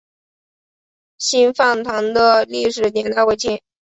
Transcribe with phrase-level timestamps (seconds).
[1.19, 3.61] 新坂堂的历史年代为清。